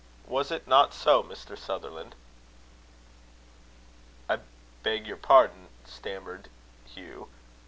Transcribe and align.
Was 0.25 0.49
it 0.49 0.67
not 0.67 0.95
so, 0.95 1.21
Mr. 1.21 1.55
Sutherland?" 1.55 2.15
"I 4.27 4.39
beg 4.81 5.05
your 5.05 5.17
pardon," 5.17 5.67
stammered 5.85 6.49
Hugh. 6.91 7.29